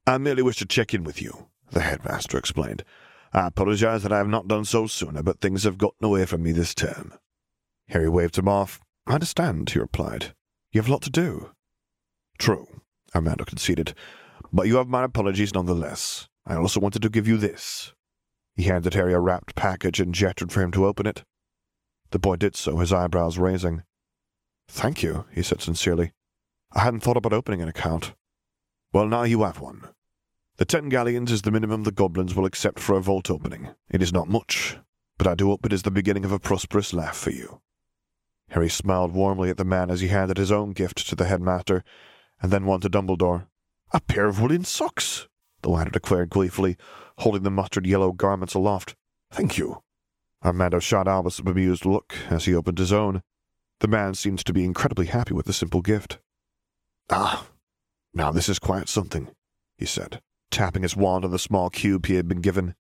[0.07, 2.85] I merely wish to check in with you, the headmaster explained.
[3.33, 6.44] I apologize that I have not done so sooner, but things have gotten away from
[6.44, 7.14] me this term.
[7.88, 8.81] Harry waved him off.
[9.09, 10.35] I understand, he replied.
[10.70, 11.50] You have a lot to do.
[12.38, 12.68] True,
[13.12, 13.92] Armando conceded,
[14.52, 16.29] but you have my apologies nonetheless.
[16.46, 17.92] I also wanted to give you this.
[18.55, 21.24] He handed Harry a wrapped package and gestured for him to open it.
[22.11, 23.83] The boy did so, his eyebrows raising.
[24.68, 26.12] Thank you, he said sincerely.
[26.72, 28.14] I hadn't thought about opening an account.
[28.92, 29.88] Well, now you have one.
[30.57, 33.70] The ten galleons is the minimum the goblins will accept for a vault opening.
[33.90, 34.79] It is not much,
[35.18, 37.61] but I do hope it is the beginning of a prosperous life for you.
[38.50, 41.85] Harry smiled warmly at the man as he handed his own gift to the headmaster,
[42.40, 43.46] and then one to Dumbledore.
[43.92, 45.29] A pair of woolen socks,
[45.62, 46.76] the latter declared gleefully,
[47.18, 48.94] holding the mustard yellow garments aloft.
[49.31, 49.83] Thank you.
[50.44, 53.22] Armando shot Albus a bemused look as he opened his own.
[53.81, 56.19] The man seemed to be incredibly happy with the simple gift.
[57.11, 57.47] Ah,
[58.15, 59.29] now this is quite something,
[59.77, 62.75] he said, tapping his wand on the small cube he had been given.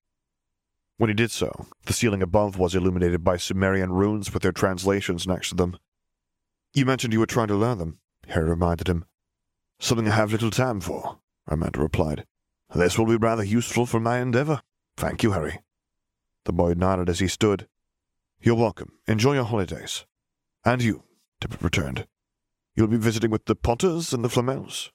[0.96, 5.26] When he did so, the ceiling above was illuminated by Sumerian runes with their translations
[5.26, 5.78] next to them.
[6.72, 9.04] You mentioned you were trying to learn them, Harry reminded him.
[9.78, 11.18] Something I have little time for,
[11.50, 12.24] Armando replied.
[12.74, 14.62] This will be rather useful for my endeavor.
[14.96, 15.60] Thank you, Harry.
[16.44, 17.68] The boy nodded as he stood.
[18.40, 18.92] You're welcome.
[19.06, 20.06] Enjoy your holidays.
[20.66, 21.04] And you,
[21.40, 22.08] Dippet returned.
[22.74, 24.90] You'll be visiting with the Potters and the Flamels?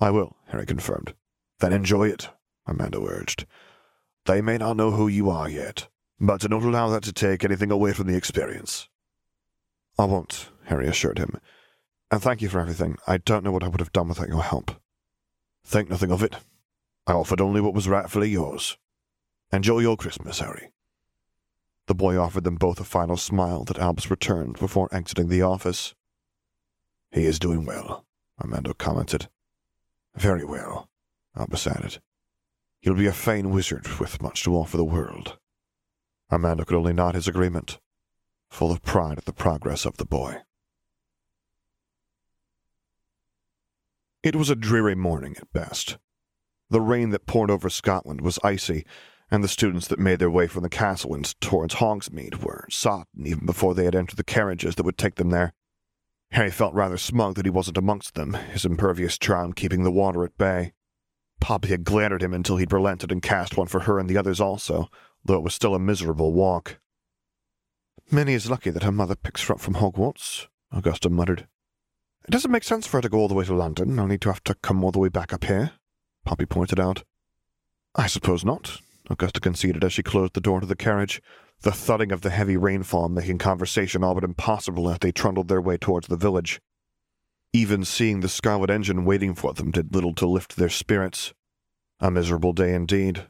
[0.00, 1.14] I will, Harry confirmed.
[1.60, 2.28] Then enjoy it,
[2.66, 3.46] Armando urged.
[4.24, 5.86] They may not know who you are yet,
[6.18, 8.88] but do not allow that to take anything away from the experience.
[9.96, 11.40] I won't, Harry assured him.
[12.10, 12.96] And thank you for everything.
[13.06, 14.72] I don't know what I would have done without your help.
[15.64, 16.34] Think nothing of it.
[17.06, 18.76] I offered only what was rightfully yours.
[19.52, 20.72] Enjoy your Christmas, Harry.
[21.86, 25.94] The boy offered them both a final smile that Albus returned before exiting the office.
[27.12, 28.04] He is doing well,
[28.40, 29.28] Armando commented.
[30.16, 30.88] Very well,
[31.36, 32.00] Albus added.
[32.80, 35.38] He'll be a fine wizard with much to offer the world.
[36.30, 37.78] Armando could only nod his agreement,
[38.50, 40.38] full of pride at the progress of the boy.
[44.24, 45.98] It was a dreary morning at best.
[46.68, 48.84] The rain that poured over Scotland was icy,
[49.30, 53.26] and the students that made their way from the castle and towards Hogsmeade were sodden
[53.26, 55.52] even before they had entered the carriages that would take them there.
[56.32, 60.24] Harry felt rather smug that he wasn't amongst them, his Impervius charm keeping the water
[60.24, 60.72] at bay.
[61.40, 64.16] Poppy had glared at him until he'd relented and cast one for her and the
[64.16, 64.88] others also,
[65.24, 66.78] though it was still a miserable walk.
[68.10, 71.46] Minnie is lucky that her mother picks her up from Hogwarts, Augusta muttered.
[72.26, 74.28] It doesn't make sense for her to go all the way to London, only to
[74.28, 75.72] have to come all the way back up here,
[76.24, 77.04] Poppy pointed out.
[77.94, 81.22] I suppose not, Augusta conceded as she closed the door to the carriage,
[81.62, 85.60] the thudding of the heavy rainfall making conversation all but impossible as they trundled their
[85.60, 86.60] way towards the village.
[87.52, 91.32] Even seeing the scarlet engine waiting for them did little to lift their spirits.
[92.00, 93.26] A miserable day indeed.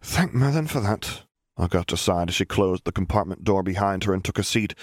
[0.00, 1.22] Thank Merlin for that,
[1.58, 4.74] Augusta sighed as she closed the compartment door behind her and took a seat,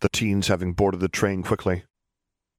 [0.00, 1.84] the teens having boarded the train quickly.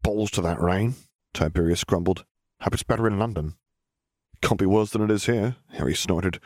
[0.01, 0.95] Balls to that rain,
[1.33, 2.23] Tiberius grumbled.
[2.61, 3.55] Hope it's better in London.
[4.41, 6.39] Can't be worse than it is here, Harry snorted,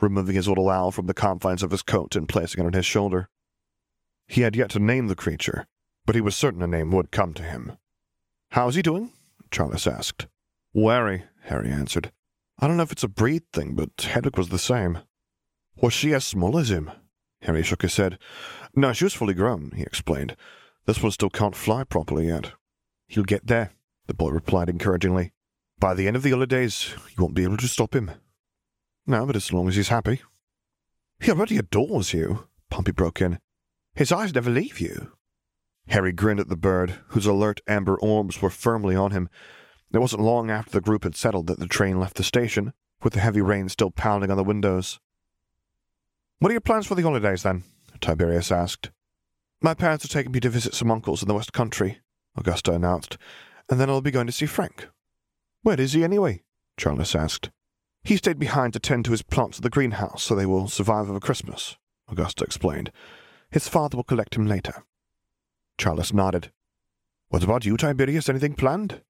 [0.00, 2.86] removing his little owl from the confines of his coat and placing it on his
[2.86, 3.28] shoulder.
[4.26, 5.66] He had yet to name the creature,
[6.04, 7.72] but he was certain a name would come to him.
[8.50, 9.12] How's he doing?
[9.50, 10.26] Charles asked.
[10.72, 12.12] Wary, Harry answered.
[12.58, 15.00] I don't know if it's a breed thing, but Hedwig was the same.
[15.76, 16.90] Was she as small as him?
[17.42, 18.18] Harry shook his head.
[18.74, 20.36] No, she was fully grown, he explained.
[20.86, 22.52] This one still can't fly properly yet.
[23.08, 23.72] He'll get there,
[24.06, 25.32] the boy replied encouragingly.
[25.78, 28.10] By the end of the holidays, you won't be able to stop him.
[29.06, 30.20] No, but as long as he's happy.
[31.20, 33.38] He already adores you, Poppy broke in.
[33.94, 35.12] His eyes never leave you.
[35.88, 39.28] Harry grinned at the bird, whose alert amber orbs were firmly on him.
[39.92, 43.12] It wasn't long after the group had settled that the train left the station, with
[43.12, 44.98] the heavy rain still pounding on the windows.
[46.40, 47.62] What are your plans for the holidays, then?
[48.00, 48.90] Tiberius asked.
[49.62, 52.00] My parents are taking me to visit some uncles in the West Country,
[52.36, 53.16] Augusta announced,
[53.70, 54.88] and then I'll be going to see Frank.
[55.62, 56.42] Where is he, anyway?
[56.76, 57.50] Charles asked.
[58.06, 61.10] He stayed behind to tend to his plants at the greenhouse so they will survive
[61.10, 61.76] over Christmas,
[62.08, 62.92] Augusta explained.
[63.50, 64.84] His father will collect him later.
[65.76, 66.52] Charles nodded.
[67.30, 68.28] What about you, Tiberius?
[68.28, 69.02] Anything planned?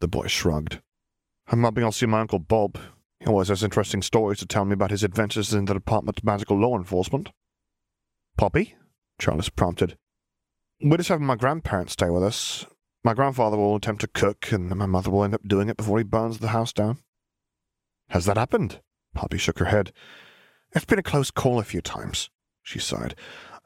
[0.00, 0.80] The boy shrugged.
[1.46, 2.76] I'm hoping I'll see my Uncle Bob.
[3.20, 6.24] He always has interesting stories to tell me about his adventures in the Department of
[6.24, 7.30] Magical Law Enforcement.
[8.36, 8.74] Poppy?
[9.20, 9.96] Charles prompted.
[10.82, 12.66] We're just having my grandparents stay with us.
[13.04, 15.98] My grandfather will attempt to cook, and my mother will end up doing it before
[15.98, 16.98] he burns the house down.
[18.14, 18.80] Has that happened?
[19.12, 19.92] Poppy shook her head.
[20.70, 22.30] It's been a close call a few times,
[22.62, 23.16] she sighed.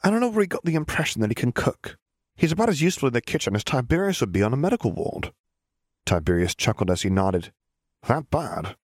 [0.03, 1.99] I don't know where he got the impression that he can cook.
[2.35, 5.35] He's about as useful in the kitchen as Tiberius would be on a medical ward.
[6.07, 7.53] Tiberius chuckled as he nodded.
[8.07, 8.77] That bad?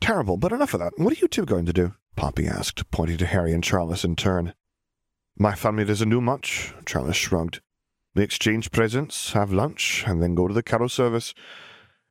[0.00, 0.94] Terrible, but enough of that.
[0.96, 1.94] What are you two going to do?
[2.16, 4.54] Poppy asked, pointing to Harry and Charles in turn.
[5.38, 7.60] My family doesn't do much, Charles shrugged.
[8.16, 11.32] We exchange presents, have lunch, and then go to the carol service.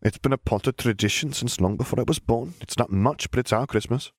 [0.05, 2.53] It's been a Potter tradition since long before I was born.
[2.61, 4.11] It's not much, but it's our Christmas.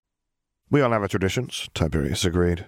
[0.69, 2.67] We all have our traditions, Tiberius agreed.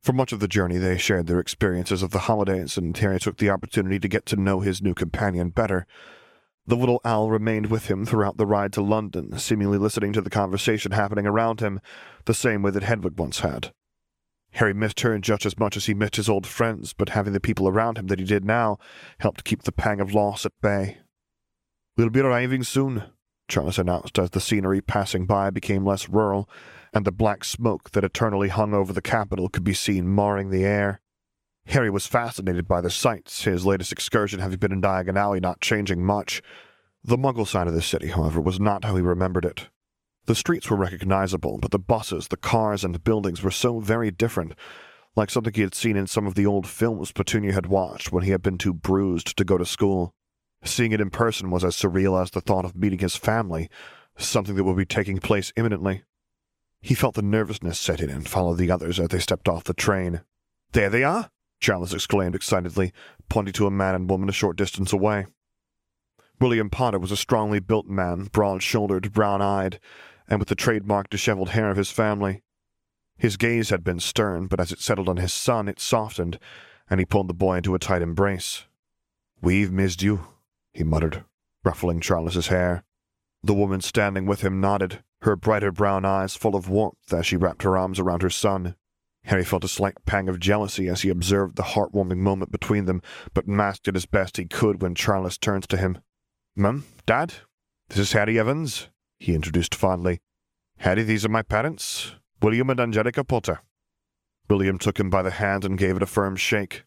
[0.00, 3.38] For much of the journey, they shared their experiences of the holidays, and Harry took
[3.38, 5.88] the opportunity to get to know his new companion better.
[6.68, 10.30] The little owl remained with him throughout the ride to London, seemingly listening to the
[10.30, 11.80] conversation happening around him,
[12.26, 13.72] the same way that Hedwig once had.
[14.52, 17.40] Harry missed her just as much as he missed his old friends, but having the
[17.40, 18.78] people around him that he did now
[19.18, 20.98] helped keep the pang of loss at bay.
[21.96, 23.04] We'll be arriving soon,
[23.46, 26.48] Charles announced as the scenery passing by became less rural,
[26.92, 30.64] and the black smoke that eternally hung over the capital could be seen marring the
[30.64, 31.00] air.
[31.66, 35.60] Harry was fascinated by the sights, his latest excursion having been in Diagon Alley not
[35.60, 36.42] changing much.
[37.04, 39.68] The Muggle side of the city, however, was not how he remembered it.
[40.26, 44.54] The streets were recognizable, but the buses, the cars, and buildings were so very different,
[45.14, 48.24] like something he had seen in some of the old films Petunia had watched when
[48.24, 50.12] he had been too bruised to go to school.
[50.64, 53.68] Seeing it in person was as surreal as the thought of meeting his family,
[54.16, 56.02] something that would be taking place imminently.
[56.80, 59.74] He felt the nervousness set in and followed the others as they stepped off the
[59.74, 60.22] train.
[60.72, 61.30] There they are!
[61.60, 62.92] Charles exclaimed excitedly,
[63.28, 65.26] pointing to a man and woman a short distance away.
[66.40, 69.80] William Potter was a strongly built man, broad shouldered, brown eyed,
[70.28, 72.42] and with the trademark disheveled hair of his family.
[73.16, 76.38] His gaze had been stern, but as it settled on his son, it softened,
[76.90, 78.64] and he pulled the boy into a tight embrace.
[79.40, 80.26] We've missed you,
[80.74, 81.24] he muttered,
[81.64, 82.84] ruffling Charles's hair.
[83.42, 87.36] The woman standing with him nodded, her brighter brown eyes full of warmth as she
[87.36, 88.74] wrapped her arms around her son.
[89.24, 93.00] Harry felt a slight pang of jealousy as he observed the heartwarming moment between them,
[93.32, 95.98] but masked it as best he could when Charles turned to him.
[96.54, 97.34] Mum, Dad,
[97.88, 100.20] this is Harry Evans, he introduced fondly.
[100.78, 103.60] Harry, these are my parents, William and Angelica Potter.
[104.50, 106.84] William took him by the hand and gave it a firm shake.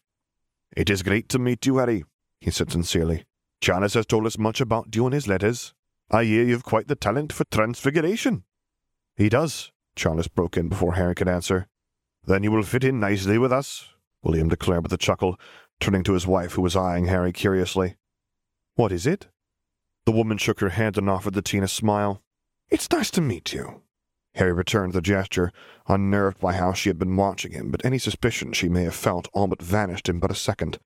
[0.76, 2.04] It is great to meet you, Harry,
[2.40, 3.24] he said sincerely.
[3.60, 5.74] Charles has told us much about you in his letters.
[6.10, 8.44] I hear you've quite the talent for transfiguration.
[9.16, 11.66] He does, Charles broke in before Harry could answer.
[12.24, 13.88] Then you will fit in nicely with us,
[14.22, 15.38] William declared with a chuckle,
[15.80, 17.96] turning to his wife, who was eyeing Harry curiously.
[18.74, 19.28] What is it?
[20.06, 22.22] The woman shook her head and offered the teen a smile.
[22.70, 23.82] It's nice to meet you.
[24.34, 25.52] Harry returned the gesture,
[25.88, 29.28] unnerved by how she had been watching him, but any suspicion she may have felt
[29.32, 30.78] all but vanished in but a second.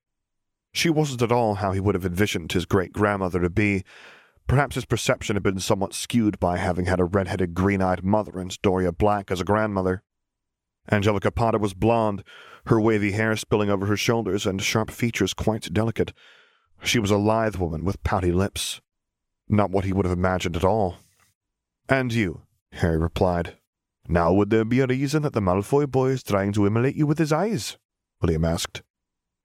[0.73, 3.83] She wasn't at all how he would have envisioned his great grandmother to be.
[4.47, 8.59] Perhaps his perception had been somewhat skewed by having had a red-headed, green-eyed mother and
[8.61, 10.03] Dorea Black as a grandmother.
[10.91, 12.23] Angelica Potter was blonde,
[12.65, 16.11] her wavy hair spilling over her shoulders and sharp features quite delicate.
[16.83, 18.81] She was a lithe woman with pouty lips.
[19.47, 20.97] Not what he would have imagined at all.
[21.87, 22.41] And you,
[22.73, 23.57] Harry replied.
[24.07, 27.05] Now would there be a reason that the Malfoy boy is trying to immolate you
[27.05, 27.77] with his eyes?
[28.21, 28.81] William asked.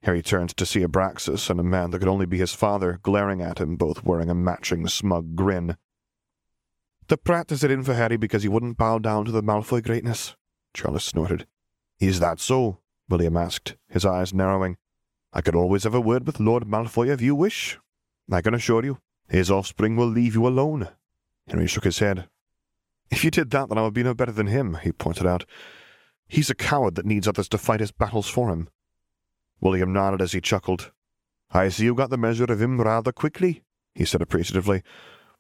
[0.03, 3.43] Harry turned to see Abraxas and a man that could only be his father glaring
[3.43, 5.77] at him, both wearing a matching smug grin.
[7.09, 9.83] The Pratt is it in for Harry because he wouldn't bow down to the Malfoy
[9.83, 10.37] greatness,
[10.75, 11.47] Charles snorted.
[11.99, 12.79] Is that so?
[13.09, 14.77] William asked, his eyes narrowing.
[15.33, 17.79] I could always have a word with Lord Malfoy if you wish.
[18.31, 20.89] I can assure you, his offspring will leave you alone.
[21.49, 22.29] Henry shook his head.
[23.11, 25.45] If you did that, then I would be no better than him, he pointed out.
[26.27, 28.69] He's a coward that needs others to fight his battles for him.
[29.61, 30.93] William nodded as he chuckled.
[31.51, 33.63] I see you got the measure of him rather quickly,
[33.95, 34.83] he said appreciatively.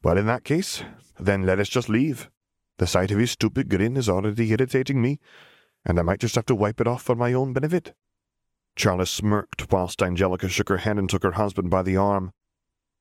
[0.02, 0.82] Well, in that case,
[1.18, 2.30] then let us just leave.
[2.78, 5.18] The sight of his stupid grin is already irritating me,
[5.84, 7.94] and I might just have to wipe it off for my own benefit.
[8.76, 12.32] Charles smirked whilst Angelica shook her head and took her husband by the arm.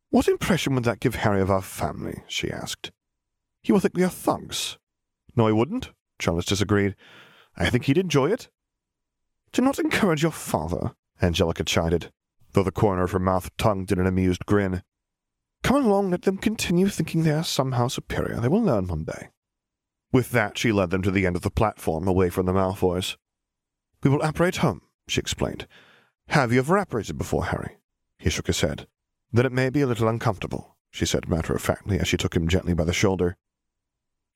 [0.09, 2.23] What impression would that give Harry of our family?
[2.27, 2.91] she asked.
[3.61, 4.77] He will think we are thugs.
[5.35, 6.95] No, he wouldn't, Charles disagreed.
[7.55, 8.49] I think he'd enjoy it.
[9.51, 12.11] Do not encourage your father, Angelica chided,
[12.53, 14.83] though the corner of her mouth tongued in an amused grin.
[15.63, 18.39] Come along, let them continue thinking they are somehow superior.
[18.39, 19.29] They will learn one day.
[20.11, 23.17] With that, she led them to the end of the platform, away from the Malfoys.
[24.03, 25.67] We will apparate home, she explained.
[26.29, 27.77] Have you ever apparated before, Harry?
[28.19, 28.87] He shook his head.
[29.31, 32.35] Then it may be a little uncomfortable, she said matter of factly as she took
[32.35, 33.35] him gently by the shoulder.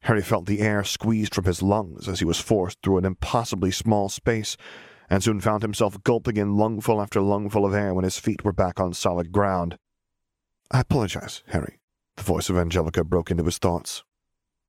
[0.04, 3.72] Harry felt the air squeezed from his lungs as he was forced through an impossibly
[3.72, 4.58] small space,
[5.12, 8.54] and soon found himself gulping in lungful after lungful of air when his feet were
[8.54, 9.78] back on solid ground.
[10.72, 11.80] I apologize, Harry.
[12.16, 14.06] The voice of Angelica broke into his thoughts.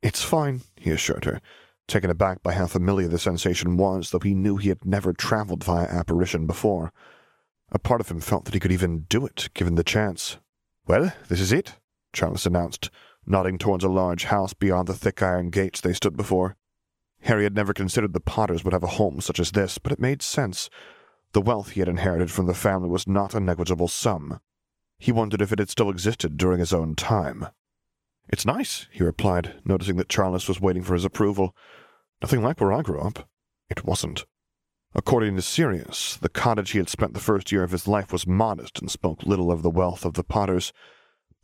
[0.02, 1.40] It's fine, he assured her,
[1.86, 5.62] taken aback by how familiar the sensation was, though he knew he had never traveled
[5.62, 6.92] via apparition before.
[7.70, 10.38] A part of him felt that he could even do it, given the chance.
[10.88, 11.76] Well, this is it,
[12.12, 12.90] Charles announced,
[13.24, 16.56] nodding towards a large house beyond the thick iron gates they stood before.
[17.22, 20.00] Harry had never considered the Potters would have a home such as this, but it
[20.00, 20.68] made sense.
[21.32, 24.40] The wealth he had inherited from the family was not a negligible sum.
[24.98, 27.48] He wondered if it had still existed during his own time.
[28.28, 31.56] It's nice, he replied, noticing that Charles was waiting for his approval.
[32.20, 33.28] Nothing like where I grew up.
[33.70, 34.24] It wasn't.
[34.94, 38.26] According to Sirius, the cottage he had spent the first year of his life was
[38.26, 40.72] modest and spoke little of the wealth of the Potters.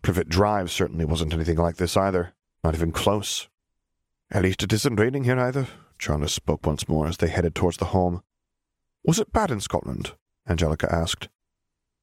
[0.03, 3.49] Privet Drive certainly wasn't anything like this either, not even close.
[4.31, 5.68] At least it isn't raining here either,
[5.99, 8.22] Charles spoke once more as they headed towards the home.
[9.03, 10.14] Was it bad in Scotland?
[10.47, 11.29] Angelica asked.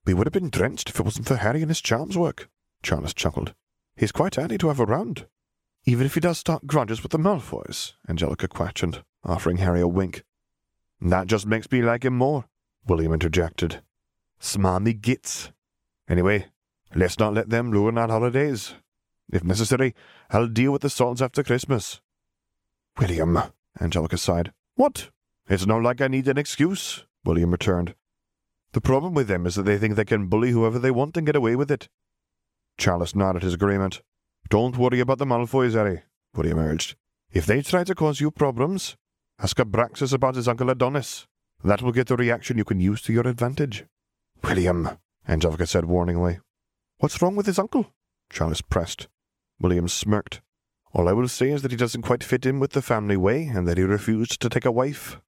[0.06, 2.50] We would have been drenched if it wasn't for Harry and his charms work,
[2.84, 3.54] Charles chuckled.
[3.96, 5.28] He's quite handy to have around.
[5.86, 10.24] Even if he does start grudges with the Malfoys, Angelica questioned, offering Harry a wink.
[11.00, 12.46] That just makes me like him more,
[12.88, 13.82] William interjected.
[14.40, 15.52] Smarmy gits.
[16.10, 16.48] Anyway,
[16.96, 18.74] let's not let them ruin our holidays.
[19.32, 19.94] If necessary,
[20.30, 22.02] I'll deal with the salts after Christmas.
[23.00, 23.40] William,
[23.80, 24.54] Angelica sighed.
[24.76, 25.10] What?
[25.48, 27.94] It's not like I need an excuse, William returned.
[28.72, 31.26] The problem with them is that they think they can bully whoever they want and
[31.26, 31.90] get away with it.
[32.78, 34.02] Charles nodded his agreement.
[34.50, 36.04] Don't worry about the Malfoys, Harry,
[36.36, 36.96] William urged.
[37.32, 38.96] If they try to cause you problems,
[39.40, 41.28] ask Abraxas about his uncle Adonis.
[41.64, 43.86] That will get a reaction you can use to your advantage.
[44.44, 44.90] William,
[45.28, 46.40] Angelica said warningly.
[47.00, 47.94] What's wrong with his uncle?
[48.30, 49.08] Charles pressed.
[49.60, 50.42] William smirked.
[50.96, 53.48] All I will say is that he doesn't quite fit in with the family way,
[53.48, 55.20] and that he refused to take a wife.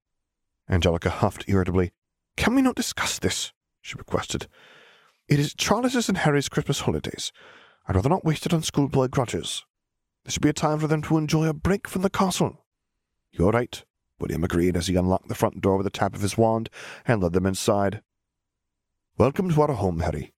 [0.66, 1.92] Angelica huffed irritably.
[2.38, 3.52] Can we not discuss this?
[3.82, 4.46] she requested.
[5.28, 7.32] It is Charles's and Harry's Christmas holidays.
[7.86, 9.66] I'd rather not waste it on schoolboy grudges.
[10.24, 12.64] This should be a time for them to enjoy a break from the castle.
[13.30, 13.84] You're right,
[14.18, 16.70] William agreed as he unlocked the front door with a tap of his wand
[17.04, 18.00] and led them inside.
[19.18, 20.32] Welcome to our home, Harry.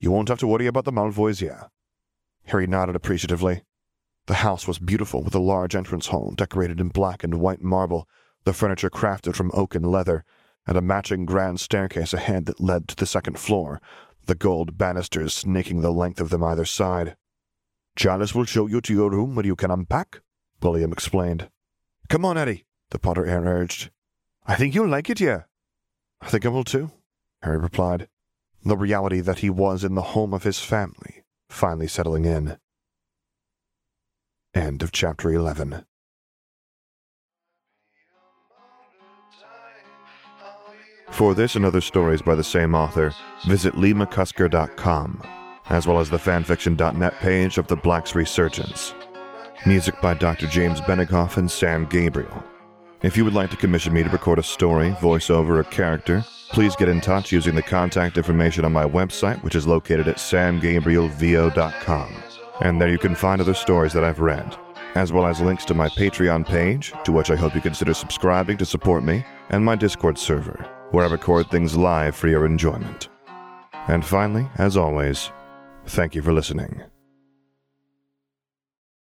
[0.00, 1.70] You won't have to worry about the Malfoys here.
[2.46, 3.62] Harry nodded appreciatively.
[4.26, 8.08] The house was beautiful, with a large entrance hall decorated in black and white marble,
[8.44, 10.24] the furniture crafted from oak and leather,
[10.66, 13.82] and a matching grand staircase ahead that led to the second floor,
[14.26, 17.16] the gold banisters snaking the length of them either side.
[17.96, 20.20] Charles will show you to your room where you can unpack,
[20.62, 21.50] William explained.
[22.08, 23.90] Come on, Eddie, the Potter heir urged.
[24.46, 25.48] I think you'll like it here.
[26.22, 26.90] I think I will too,
[27.42, 28.08] Harry replied,
[28.64, 32.58] the reality that he was in the home of his family finally settling in.
[34.54, 35.84] End of chapter 11.
[41.10, 43.12] For this and other stories by the same author,
[43.46, 45.22] visit leemccusker.com,
[45.70, 48.94] as well as the fanfiction.net page of The Black's Resurgence.
[49.66, 50.46] Music by Dr.
[50.46, 52.44] James Benekoff and Sam Gabriel.
[53.02, 56.76] If you would like to commission me to record a story, voiceover, or character, please
[56.76, 62.14] get in touch using the contact information on my website, which is located at samgabrielvo.com.
[62.60, 64.56] And there you can find other stories that I've read,
[64.94, 68.56] as well as links to my Patreon page, to which I hope you consider subscribing
[68.58, 73.08] to support me, and my Discord server where I record things live for your enjoyment.
[73.88, 75.32] And finally, as always,
[75.86, 76.82] thank you for listening.